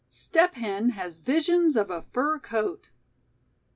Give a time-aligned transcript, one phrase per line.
[0.09, 2.89] STEP HEN HAS VISIONS OF A FUR COAT.